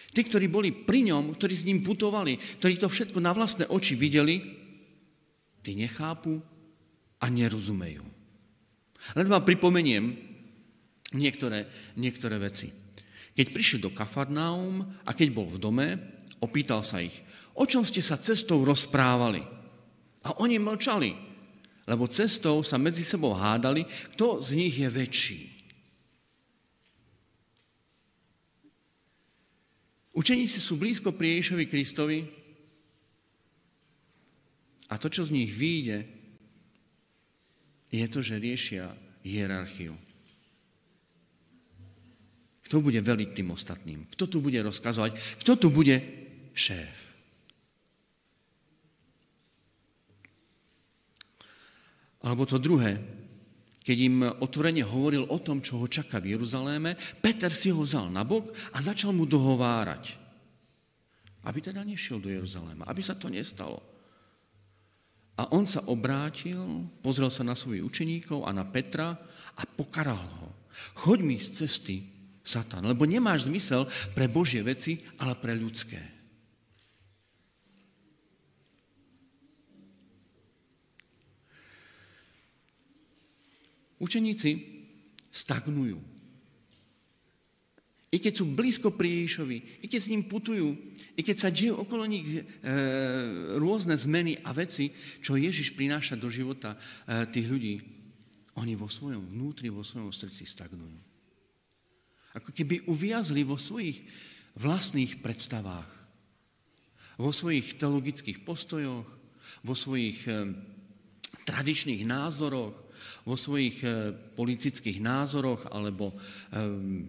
[0.09, 3.93] Tí, ktorí boli pri ňom, ktorí s ním putovali, ktorí to všetko na vlastné oči
[3.93, 4.41] videli,
[5.61, 6.41] tí nechápu
[7.21, 8.01] a nerozumejú.
[9.13, 10.17] Len vám pripomeniem
[11.13, 12.73] niektoré, niektoré veci.
[13.37, 15.87] Keď prišiel do Kafarnaum a keď bol v dome,
[16.39, 17.19] Opýtal sa ich,
[17.59, 19.43] o čom ste sa cestou rozprávali?
[20.23, 21.11] A oni mlčali,
[21.89, 23.81] lebo cestou sa medzi sebou hádali,
[24.13, 25.41] kto z nich je väčší.
[30.13, 32.19] Učeníci sú blízko pri Ježovi Kristovi
[34.89, 36.05] a to, čo z nich vyjde,
[37.89, 38.93] je to, že riešia
[39.25, 39.97] hierarchiu.
[42.69, 44.05] Kto bude veliť tým ostatným?
[44.13, 45.41] Kto tu bude rozkazovať?
[45.41, 45.97] Kto tu bude
[46.53, 47.08] šéf.
[52.19, 52.99] Alebo to druhé,
[53.79, 58.11] keď im otvorene hovoril o tom, čo ho čaká v Jeruzaléme, Peter si ho vzal
[58.11, 60.19] na bok a začal mu dohovárať,
[61.47, 63.79] aby teda nešiel do Jeruzaléma, aby sa to nestalo.
[65.39, 66.59] A on sa obrátil,
[66.99, 69.15] pozrel sa na svojich učeníkov a na Petra
[69.55, 70.51] a pokaral ho.
[70.99, 72.03] Choď mi z cesty,
[72.43, 76.18] Satan, lebo nemáš zmysel pre Božie veci, ale pre ľudské.
[83.99, 84.51] Učeníci
[85.29, 85.99] stagnujú.
[88.09, 90.73] I keď sú blízko pri Ježišovi, i keď s ním putujú,
[91.13, 92.41] i keď sa dejú okolo nich e,
[93.61, 94.89] rôzne zmeny a veci,
[95.21, 96.77] čo Ježiš prináša do života e,
[97.29, 97.75] tých ľudí,
[98.57, 100.97] oni vo svojom vnútri, vo svojom srdci stagnujú.
[102.33, 104.01] Ako keby uviazli vo svojich
[104.57, 105.89] vlastných predstavách,
[107.21, 109.05] vo svojich teologických postojoch,
[109.61, 110.49] vo svojich e,
[111.45, 112.88] tradičných názoroch,
[113.23, 116.13] vo svojich eh, politických názoroch alebo
[116.55, 117.07] ehm,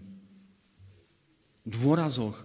[1.66, 2.36] dôrazoch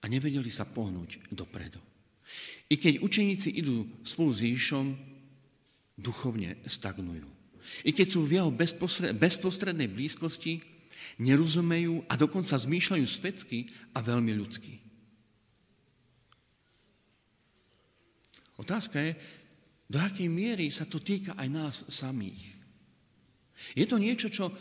[0.00, 1.78] a nevedeli sa pohnúť dopredu.
[2.70, 4.86] I keď učeníci idú spolu s Ježišom,
[5.98, 7.28] duchovne stagnujú.
[7.84, 8.50] I keď sú v jeho
[9.12, 10.64] bezprostrednej blízkosti,
[11.20, 14.80] nerozumejú a dokonca zmýšľajú svetsky a veľmi ľudsky.
[18.60, 19.12] Otázka je,
[19.90, 22.38] do akej miery sa to týka aj nás samých.
[23.74, 24.54] Je to niečo, čo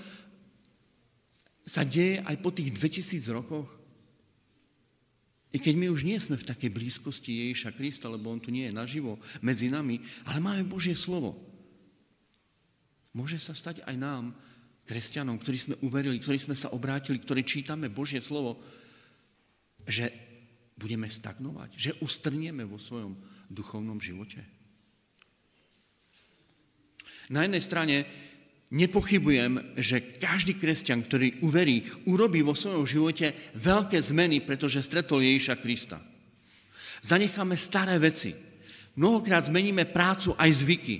[1.69, 3.69] sa deje aj po tých 2000 rokoch?
[5.53, 8.69] I keď my už nie sme v takej blízkosti Ježiša Krista, lebo on tu nie
[8.69, 11.37] je naživo medzi nami, ale máme Božie slovo.
[13.13, 14.33] Môže sa stať aj nám,
[14.89, 18.57] kresťanom, ktorí sme uverili, ktorí sme sa obrátili, ktorí čítame Božie slovo,
[19.85, 20.09] že
[20.73, 23.13] budeme stagnovať, že ustrnieme vo svojom
[23.49, 24.58] duchovnom živote.
[27.29, 27.95] Na jednej strane
[28.73, 35.61] nepochybujem, že každý kresťan, ktorý uverí, urobí vo svojom živote veľké zmeny, pretože stretol Ježiša
[35.61, 35.97] Krista.
[37.05, 38.33] Zanecháme staré veci.
[38.99, 40.95] Mnohokrát zmeníme prácu aj zvyky,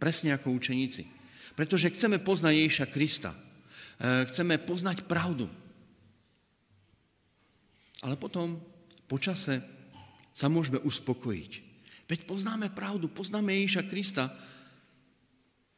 [0.00, 1.06] presne ako učeníci.
[1.54, 3.30] Pretože chceme poznať Ježiša Krista.
[3.34, 3.38] E,
[4.26, 5.46] chceme poznať pravdu.
[8.02, 8.58] Ale potom,
[9.10, 9.58] po čase,
[10.34, 11.52] sa môžeme uspokojiť.
[12.06, 14.30] Veď poznáme pravdu, poznáme Ježiša Krista,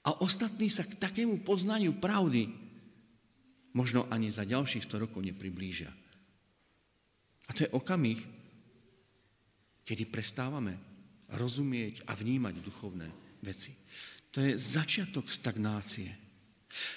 [0.00, 2.48] a ostatní sa k takému poznaniu pravdy
[3.76, 5.90] možno ani za ďalších 100 rokov nepriblížia.
[7.46, 8.18] A to je okamih,
[9.84, 10.78] kedy prestávame
[11.34, 13.08] rozumieť a vnímať duchovné
[13.42, 13.74] veci.
[14.30, 16.10] To je začiatok stagnácie.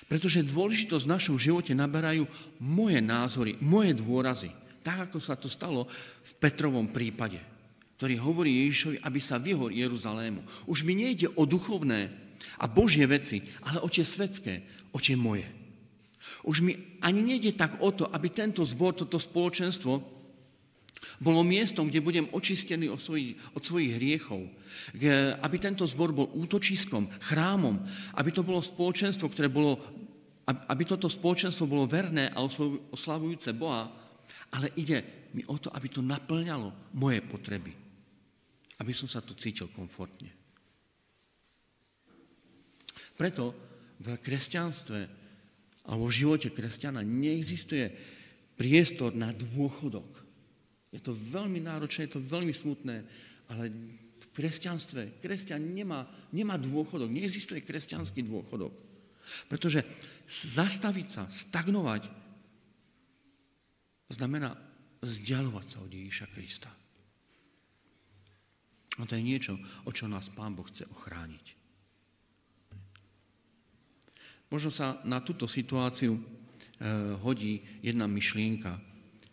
[0.05, 2.29] Pretože dôležitosť v našom živote naberajú
[2.61, 4.53] moje názory, moje dôrazy.
[4.85, 7.41] Tak, ako sa to stalo v Petrovom prípade,
[7.97, 10.45] ktorý hovorí Ježišovi, aby sa vyhol Jeruzalému.
[10.69, 12.22] Už mi nejde o duchovné
[12.59, 15.45] a božie veci, ale o tie svetské, o tie moje.
[16.43, 20.13] Už mi ani nejde tak o to, aby tento zbor, toto spoločenstvo
[21.19, 24.43] bolo miestom, kde budem očistený od svojich, od svojich hriechov,
[25.43, 27.79] aby tento zbor bol útočiskom, chrámom,
[28.19, 29.79] aby to bolo spoločenstvo, ktoré bolo,
[30.47, 32.43] aby toto spoločenstvo bolo verné a
[32.91, 33.87] oslavujúce Boha,
[34.55, 37.71] ale ide mi o to, aby to naplňalo moje potreby.
[38.79, 40.42] Aby som sa tu cítil komfortne.
[43.13, 43.53] Preto
[44.01, 44.99] v kresťanstve
[45.83, 47.91] alebo v živote kresťana neexistuje
[48.55, 50.23] priestor na dôchodok
[50.93, 53.01] je to veľmi náročné, je to veľmi smutné,
[53.49, 53.63] ale
[54.21, 58.69] v kresťanstve, kresťan nemá, nemá dôchodok, neexistuje kresťanský dôchodok.
[59.49, 59.81] Pretože
[60.29, 62.05] zastaviť sa, stagnovať,
[64.13, 64.53] znamená
[65.01, 66.69] vzdialovať sa od Ježíša Krista.
[69.01, 69.57] A to je niečo,
[69.89, 71.62] o čo nás Pán Boh chce ochrániť.
[74.53, 76.21] Možno sa na túto situáciu e,
[77.25, 78.77] hodí jedna myšlienka,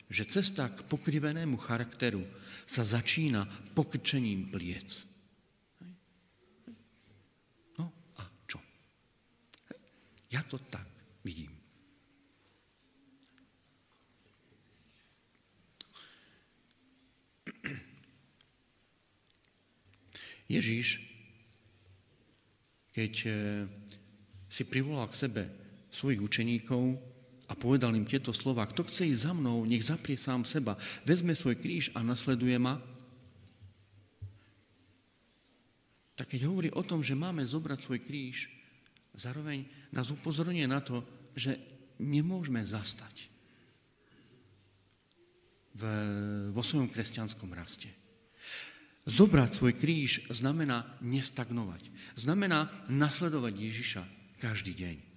[0.09, 2.25] že cesta k pokrivenému charakteru
[2.65, 3.45] sa začína
[3.77, 5.05] pokrčením pliec.
[7.77, 8.65] No a čo?
[10.33, 10.89] Ja to tak
[11.21, 11.53] vidím.
[20.49, 21.05] Ježíš,
[22.91, 23.35] keď eh,
[24.51, 25.43] si privolal k sebe
[25.95, 27.11] svojich učeníkov,
[27.51, 31.35] a povedal im tieto slova, kto chce ísť za mnou, nech zaprie sám seba, vezme
[31.35, 32.79] svoj kríž a nasleduje ma.
[36.15, 38.55] Tak keď hovorí o tom, že máme zobrať svoj kríž,
[39.19, 41.03] zároveň nás upozorňuje na to,
[41.35, 41.59] že
[41.99, 43.27] nemôžeme zastať
[45.75, 45.83] v,
[46.55, 47.91] vo svojom kresťanskom raste.
[49.11, 51.83] Zobrať svoj kríž znamená nestagnovať.
[52.15, 55.11] Znamená nasledovať Ježiša každý deň.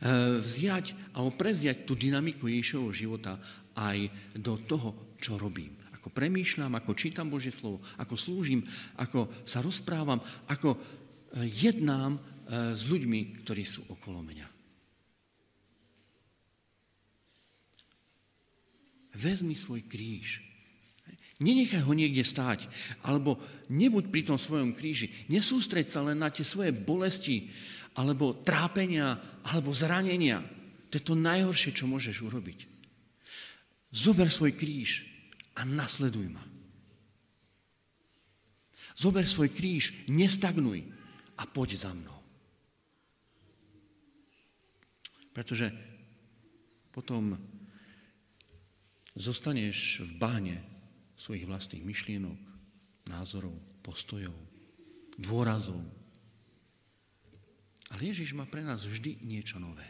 [0.00, 3.36] Eh, vziať alebo preziať tú dynamiku Ježišovho života
[3.76, 5.76] aj do toho, čo robím.
[5.94, 8.64] Ako premýšľam, ako čítam Božie slovo, ako slúžim,
[8.96, 10.80] ako sa rozprávam, ako eh,
[11.46, 14.48] jednám eh, s ľuďmi, ktorí sú okolo mňa.
[19.20, 20.49] Vezmi svoj kríž.
[21.40, 22.68] Nenechaj ho niekde stáť,
[23.08, 23.40] alebo
[23.72, 25.08] nebuď pri tom svojom kríži.
[25.32, 27.48] Nesústreď sa len na tie svoje bolesti,
[27.96, 29.16] alebo trápenia,
[29.48, 30.44] alebo zranenia.
[30.92, 32.68] To je to najhoršie, čo môžeš urobiť.
[33.88, 35.08] Zober svoj kríž
[35.56, 36.44] a nasleduj ma.
[39.00, 40.84] Zober svoj kríž, nestagnuj
[41.40, 42.20] a poď za mnou.
[45.32, 45.72] Pretože
[46.92, 47.32] potom
[49.16, 50.56] zostaneš v báne
[51.20, 52.40] svojich vlastných myšlienok,
[53.12, 53.52] názorov,
[53.84, 54.32] postojov,
[55.20, 55.84] dôrazov,
[57.90, 59.84] ale Ježiš má pre nás vždy niečo nové.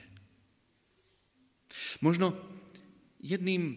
[2.01, 2.33] Možno
[3.21, 3.77] jedným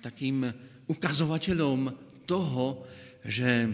[0.00, 0.46] takým
[0.86, 1.90] ukazovateľom
[2.24, 2.86] toho,
[3.26, 3.68] že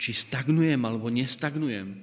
[0.00, 2.02] či stagnujem alebo nestagnujem,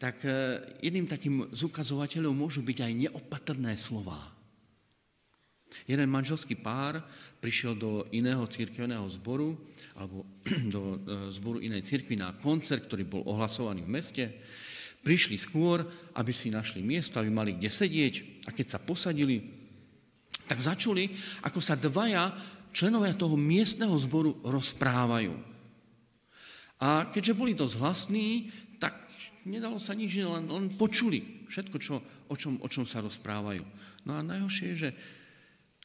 [0.00, 4.31] tak eh, jedným takým z ukazovateľov môžu byť aj neopatrné slová.
[5.88, 7.02] Jeden manželský pár
[7.42, 9.56] prišiel do iného církevného zboru
[9.98, 10.24] alebo
[10.74, 14.24] do eh, zboru inej církvy na koncert, ktorý bol ohlasovaný v meste
[15.02, 15.82] Prišli skôr,
[16.14, 19.42] aby si našli miesto, aby mali kde sedieť a keď sa posadili,
[20.46, 21.10] tak začuli,
[21.42, 22.30] ako sa dvaja
[22.70, 25.34] členovia toho miestneho zboru rozprávajú.
[26.78, 28.94] A keďže boli dosť hlasní, tak
[29.42, 31.98] nedalo sa nič, len, len počuli všetko, čo,
[32.30, 33.66] o, čom, o čom sa rozprávajú.
[34.06, 34.90] No a najhoršie je, že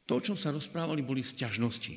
[0.08, 1.94] to, o čom sa rozprávali, boli sťažnosti.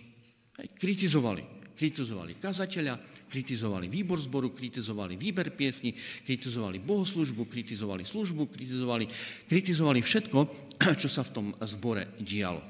[0.77, 9.09] Kritizovali kritizovali kazateľa, kritizovali výbor zboru, kritizovali výber piesni, kritizovali bohoslužbu, kritizovali službu, kritizovali,
[9.49, 10.39] kritizovali všetko,
[11.01, 12.61] čo sa v tom zbore dialo.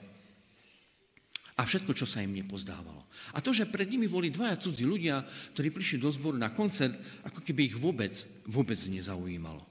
[1.59, 3.05] A všetko, čo sa im nepozdávalo.
[3.35, 5.21] A to, že pred nimi boli dvaja cudzí ľudia,
[5.53, 6.95] ktorí prišli do zboru na koncert,
[7.27, 8.15] ako keby ich vôbec,
[8.49, 9.70] vôbec nezaujímalo.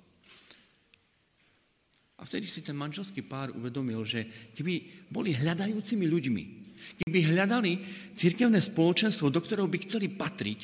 [2.19, 6.43] A vtedy si ten manželský pár uvedomil, že keby boli hľadajúcimi ľuďmi,
[6.79, 7.71] Keby hľadali
[8.15, 10.59] cirkevné spoločenstvo, do ktorého by chceli patriť,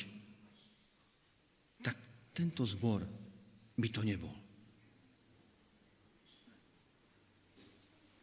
[1.84, 1.96] tak
[2.32, 3.04] tento zbor
[3.76, 4.32] by to nebol.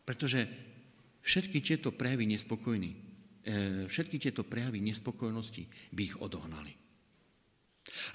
[0.03, 0.39] Pretože
[1.23, 6.82] všetky tieto prejavy nespokojní, eh, všetky tieto prejavy nespokojnosti by ich odohnali.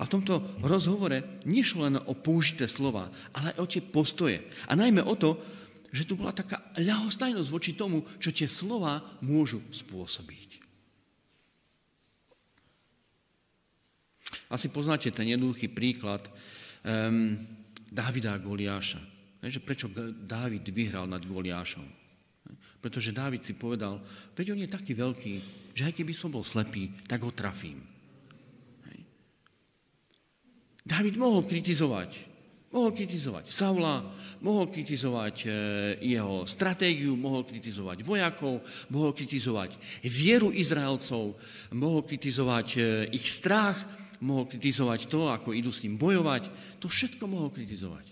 [0.00, 4.40] A v tomto rozhovore nešlo len o použité slova, ale aj o tie postoje.
[4.66, 5.36] A najmä o to,
[5.92, 10.60] že tu bola taká ľahostajnosť voči tomu, čo tie slova môžu spôsobiť.
[14.48, 16.24] Asi poznáte ten jednoduchý príklad
[16.84, 17.36] um,
[17.88, 19.00] Davida a Goliáša.
[19.44, 19.86] Že prečo
[20.24, 21.84] Dávid vyhral nad Goliášom?
[22.78, 24.00] Pretože Dávid si povedal,
[24.36, 25.34] veď on je taký veľký,
[25.72, 27.80] že aj keby som bol slepý, tak ho trafím.
[30.88, 32.28] Dávid mohol kritizovať.
[32.68, 34.04] Mohol kritizovať Saula,
[34.44, 35.48] mohol kritizovať e,
[36.04, 38.60] jeho stratégiu, mohol kritizovať vojakov,
[38.92, 39.72] mohol kritizovať
[40.04, 41.32] vieru Izraelcov,
[41.72, 42.80] mohol kritizovať e,
[43.16, 43.76] ich strach,
[44.20, 46.52] mohol kritizovať to, ako idú s ním bojovať.
[46.84, 48.04] To všetko mohol kritizovať.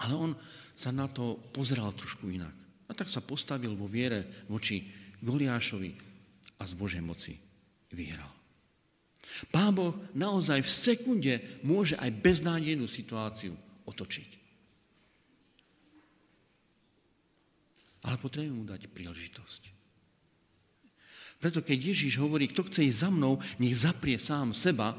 [0.00, 0.32] Ale on
[0.76, 2.52] sa na to pozeral trošku inak.
[2.88, 4.80] A tak sa postavil vo viere voči
[5.20, 5.92] Goliášovi
[6.56, 7.36] a z Božej moci
[7.92, 8.35] vyhral.
[9.52, 13.52] Pán Boh naozaj v sekunde môže aj beznádejnú situáciu
[13.84, 14.30] otočiť.
[18.06, 19.62] Ale potrebujeme mu dať príležitosť.
[21.36, 24.96] Preto keď Ježíš hovorí, kto chce ísť za mnou, nech zaprie sám seba,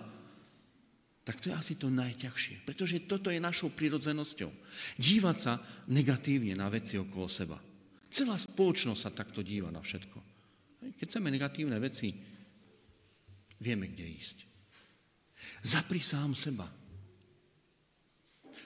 [1.26, 2.64] tak to je asi to najťažšie.
[2.64, 4.48] Pretože toto je našou prirodzenosťou.
[4.96, 5.60] Dívať sa
[5.92, 7.60] negatívne na veci okolo seba.
[8.08, 10.20] Celá spoločnosť sa takto díva na všetko.
[10.96, 12.37] Keď chceme negatívne veci
[13.58, 14.46] Vieme, kde ísť.
[15.66, 16.68] Zapri sám seba.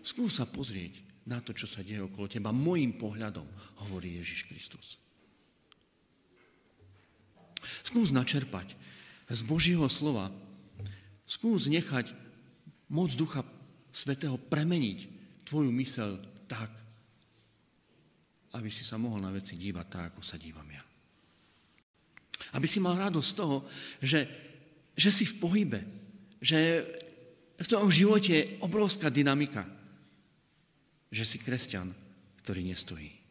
[0.01, 2.49] Skús sa pozrieť na to, čo sa deje okolo teba.
[2.49, 3.45] Mojím pohľadom,
[3.85, 4.87] hovorí Ježiš Kristus.
[7.85, 8.73] Skús načerpať
[9.29, 10.33] z Božieho slova.
[11.29, 12.11] Skús nechať
[12.91, 13.45] moc Ducha
[13.91, 14.99] Svetého premeniť
[15.43, 16.15] tvoju mysel
[16.47, 16.71] tak,
[18.55, 20.83] aby si sa mohol na veci dívať tak, ako sa dívam ja.
[22.55, 23.57] Aby si mal radosť z toho,
[23.99, 24.19] že
[24.95, 25.79] že si v pohybe,
[26.41, 26.85] že
[27.61, 29.65] v tom živote je obrovská dynamika,
[31.13, 31.93] že si kresťan,
[32.41, 33.21] ktorý nestojí.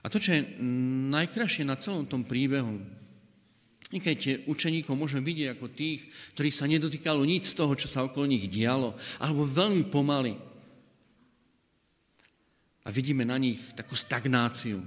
[0.00, 0.56] A to, čo je
[1.12, 2.80] najkrajšie na celom tom príbehu,
[3.90, 6.06] i keď učeníkov môžeme vidieť ako tých,
[6.38, 10.38] ktorí sa nedotýkalo nič z toho, čo sa okolo nich dialo, alebo veľmi pomaly,
[12.84, 14.80] a vidíme na nich takú stagnáciu.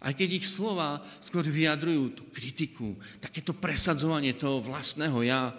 [0.00, 5.50] Aj keď ich slova skôr vyjadrujú tú kritiku, takéto presadzovanie toho vlastného ja,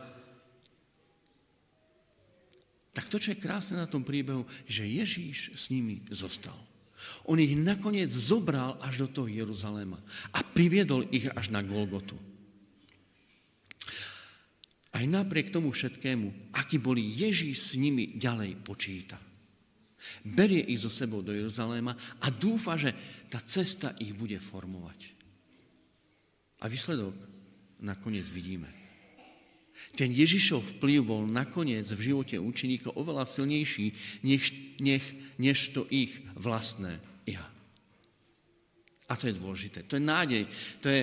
[2.93, 6.57] tak to, čo je krásne na tom príbehu, že Ježíš s nimi zostal.
[7.29, 10.01] On ich nakoniec zobral až do toho Jeruzaléma
[10.33, 12.17] a priviedol ich až na Golgotu.
[14.97, 19.26] Aj napriek tomu všetkému, aký boli Ježíš s nimi ďalej počíta.
[20.21, 22.93] Berie ich so sebou do Jeruzaléma a dúfa, že
[23.33, 25.17] tá cesta ich bude formovať.
[26.61, 27.13] A výsledok
[27.81, 28.69] nakoniec vidíme.
[29.93, 33.93] Ten Ježišov vplyv bol nakoniec v živote učeníkov oveľa silnejší,
[34.25, 35.01] než, než,
[35.37, 36.97] než to ich vlastné
[37.29, 37.45] ja.
[39.07, 39.85] A to je dôležité.
[39.85, 40.43] To je nádej.
[40.81, 41.01] To je,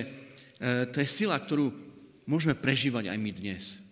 [0.59, 1.71] e, to je sila, ktorú
[2.27, 3.84] môžeme prežívať aj my dnes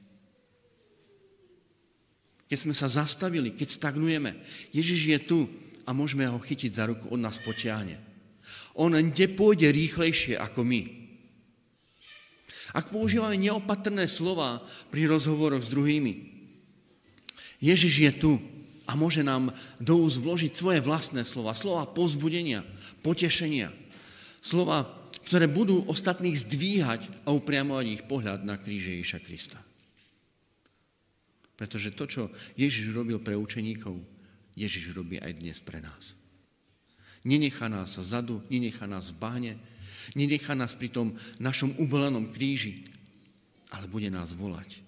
[2.53, 4.37] keď sme sa zastavili, keď stagnujeme.
[4.69, 5.39] Ježiš je tu
[5.89, 7.97] a môžeme ho chytiť za ruku, on nás potiahne.
[8.77, 10.85] On nepôjde rýchlejšie ako my.
[12.77, 14.61] Ak používame neopatrné slova
[14.93, 16.13] pri rozhovoroch s druhými,
[17.57, 18.31] Ježiš je tu
[18.85, 19.49] a môže nám
[19.81, 22.61] do úst vložiť svoje vlastné slova, slova pozbudenia,
[23.01, 23.73] potešenia,
[24.45, 24.85] slova,
[25.25, 29.62] ktoré budú ostatných zdvíhať a upriamovať ich pohľad na kríže Ježiša Krista.
[31.63, 32.23] Pretože to, čo
[32.59, 33.95] Ježiš robil pre učeníkov,
[34.51, 36.19] Ježiš robí aj dnes pre nás.
[37.23, 39.53] Nenechá nás zadu, nenechá nás v báne,
[40.11, 42.83] nenechá nás pri tom našom ubolenom kríži,
[43.71, 44.83] ale bude nás volať.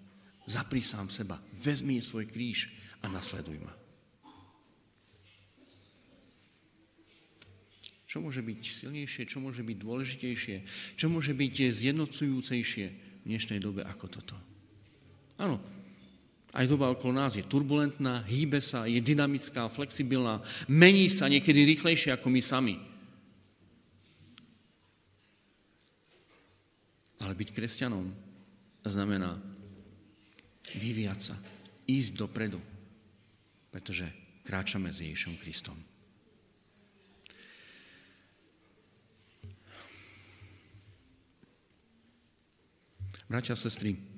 [0.51, 3.71] Zapri sám seba, vezmi svoj kríž a nasleduj ma.
[8.03, 10.55] Čo môže byť silnejšie, čo môže byť dôležitejšie,
[10.99, 12.85] čo môže byť zjednocujúcejšie
[13.23, 14.35] v dnešnej dobe ako toto?
[15.39, 15.59] Áno,
[16.55, 20.39] aj doba okolo nás je turbulentná, hýbe sa, je dynamická, flexibilná,
[20.71, 22.75] mení sa niekedy rýchlejšie ako my sami.
[27.19, 28.07] Ale byť kresťanom
[28.87, 29.35] znamená
[30.79, 31.35] vyvíjať sa,
[31.91, 32.63] ísť dopredu,
[33.67, 34.07] pretože
[34.47, 35.75] kráčame s Ježišom Kristom.
[43.25, 44.14] Bratia a sestry,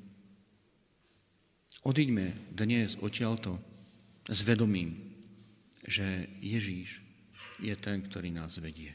[1.88, 3.56] Odiďme dnes odtiaľto
[4.28, 5.08] s vedomím,
[5.88, 7.00] že Ježíš
[7.64, 8.92] je ten, ktorý nás vedie.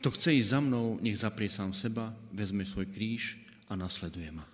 [0.00, 4.48] To chce ísť za mnou, nech zaprie sám seba, vezme svoj kríž a nasleduje ma.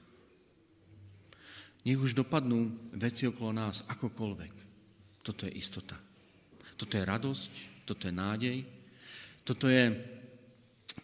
[1.87, 4.55] Nech už dopadnú veci okolo nás akokoľvek.
[5.23, 5.95] Toto je istota.
[6.75, 8.59] Toto je radosť, toto je nádej,
[9.47, 9.95] toto je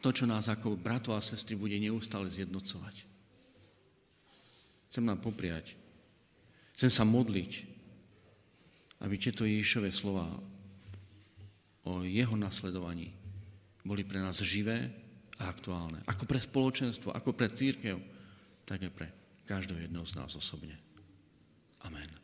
[0.02, 3.09] to, čo nás ako bratov a sestry bude neustále zjednocovať.
[4.90, 5.78] Chcem nám popriať,
[6.74, 7.52] chcem sa modliť,
[9.06, 10.26] aby tieto Ježišové slova
[11.86, 13.14] o jeho nasledovaní
[13.86, 14.92] boli pre nás živé
[15.40, 16.04] a aktuálne.
[16.04, 17.96] Ako pre spoločenstvo, ako pre církev,
[18.68, 19.08] tak aj pre
[19.48, 20.76] každého jedného z nás osobne.
[21.86, 22.19] Amen.